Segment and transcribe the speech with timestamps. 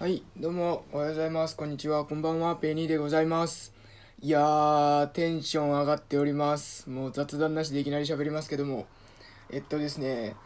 [0.00, 1.54] はい、どうも、おはようございます。
[1.54, 3.74] こんにちは、こんばんは、ペニーでございます。
[4.22, 6.88] いやー、テンション上がっております。
[6.88, 8.86] もう雑談なしでいきなり喋りますけども、
[9.50, 10.36] えっとですね、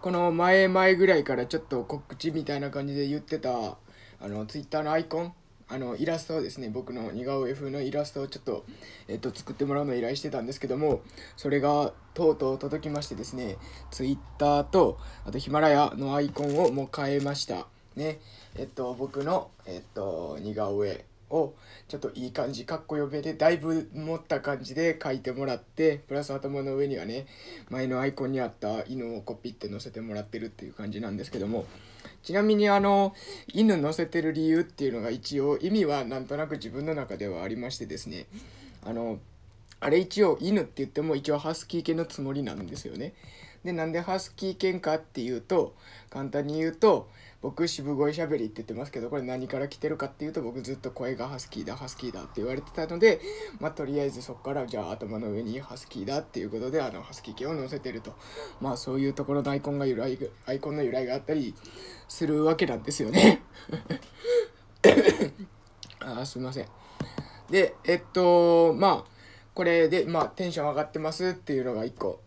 [0.00, 5.34] この前々ぐらいからちょっと告知みたいな感じで言ってた、あの、ツイッターのアイコン、
[5.68, 8.64] あの、イラストをですね、僕の似顔絵風のイラストをちょっと、
[9.08, 11.02] えっと、作ってもらうのを依頼してたんですけども、
[11.36, 13.58] それがとうとう届きましてですね、
[13.90, 17.66] ツイッターと、あとヒマラヤのアイコンをもう変えました。
[17.96, 18.20] ね、
[18.56, 21.54] えっと、僕の、えっと、似顔絵を
[21.88, 27.26] ちょっといい感じかっこよめでだいぶ持った感じで描いてもらってプラス頭の上にはね
[27.70, 31.64] 前のアイコンにあった犬をこうピッて乗せてもらってるっていう感じなんですけども
[32.22, 33.14] ちなみにあの
[33.52, 38.26] 犬乗せてる理由っていうのが一応意味はなんとなく自分の中ではありましてですね
[38.84, 39.18] あの
[39.80, 43.14] あれ一応犬って言っても一応ハスキー犬のつもりなんですよね。
[43.64, 45.74] でなんでハスキー犬かっていうと
[46.10, 47.08] 簡単に言うと
[47.42, 53.20] 僕渋声しゃべりって言ってますけどこれ何から来てるかっていうと僕ずっと声がハスキーだハスキーだって言われてたので
[53.58, 58.14] まあとりあえずそこからじゃあ頭の上にハスキーだっていうことであのハスキー犬を乗せてると
[58.60, 61.54] まあそういうところのアイコンが由来アイコンの由来があったり
[62.08, 63.42] するわけなんですよね。
[66.00, 66.66] あーすいません。
[67.50, 69.12] でえっとまあ
[69.54, 72.20] これでまあテンション上がってますっていうのが一個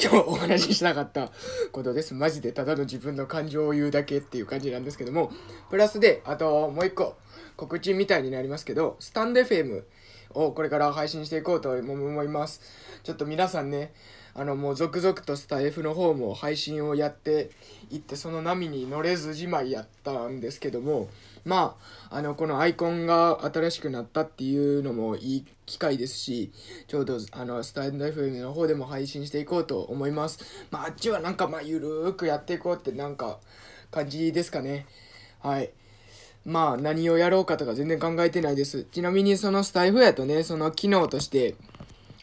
[0.00, 1.32] 今日お話ししなかった
[1.72, 2.14] ことです。
[2.14, 5.32] マジでただの自分の感情を言うだけっていう感じなんですけども。
[5.70, 7.16] プラスであともう一個
[7.56, 9.82] 告知みたいになりますけどスタンド FM
[10.34, 12.60] をこれから配信していこうと思います。
[13.02, 13.92] ちょっと皆さんね
[14.38, 17.50] あのもう続々とスタ F の方も配信をやって
[17.90, 21.08] いってその波に乗れずじまいやったんですけども
[21.44, 21.76] ま
[22.08, 26.52] ああのこのアイコンが新しくなったっていうのもいい機会ですし
[26.86, 30.38] ちょうどあのスタンド FM の方でも配信していこうと思います。
[30.70, 33.40] まああっちはなんかまあゆるーくやっていこうってなんか
[33.90, 34.86] 感じですかね。
[35.40, 35.70] はい。
[36.44, 38.84] まあ何をやろうかとか全然考えてないです。
[38.84, 41.56] ちなみにそのスタイフやとねその機能として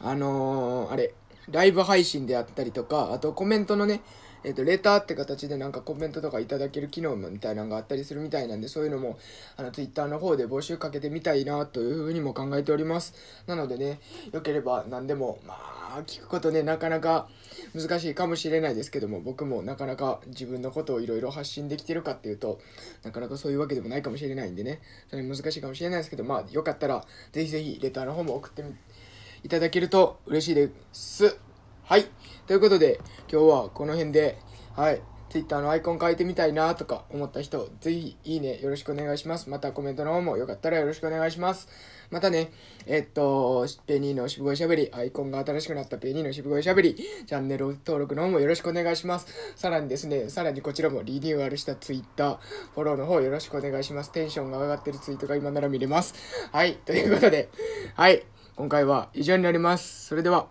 [0.00, 1.14] あのー、あれ
[1.48, 4.02] ライブ配信であったりとかあとコメントのね
[4.42, 9.18] えっ、とレターって形でなんかコメントとかいただける機能みたいなのがあったりするみたいなんでそういうのも
[9.56, 13.14] あの Twitter の方で募集かけてみたいなというふうにも考えております。
[13.46, 14.00] なのでね
[14.32, 15.54] よければ何でもま
[15.98, 17.28] あ聞くことねなかなか
[17.74, 22.60] 難しいかもしれないですけども僕もなかなか自分のことをいろいろ発信できてるかっていうと
[23.02, 24.80] なかなかそういうわけでもないかもしれないんでね
[25.10, 28.76] それ難しいかもしれないですけどまあよかったらぜひぜひレターの方も送ってみて
[29.44, 31.38] いただけると嬉しいです
[31.84, 32.06] はい
[32.46, 34.38] ということで今日はこの辺で
[34.80, 35.02] はい。
[35.28, 39.48] Twitter のアイコン変えてみたいなとか思った人、ぜひいいねよろしくお願いします。
[39.48, 41.68] またコメントの方もよかったらよろしくお願いします。
[42.10, 42.50] またね、
[42.86, 46.96] えっと、ペニーの渋声しゃべり、アイコンが新しくなったペニーの渋声しゃべり、
[47.26, 49.26] チャンネル登録の方もよろしくお願いします。
[49.54, 52.40] さらにですね、さらにこちらもリニューアルした Twitter、
[52.74, 54.10] フォローの方よろしくお願いします。
[54.10, 56.14] テンションが上がってるツイートが今なら見れます。
[56.50, 56.74] はい。
[56.76, 57.50] ということで、
[57.94, 58.24] はい。
[58.60, 60.08] 今回は以上になります。
[60.08, 60.46] それでは。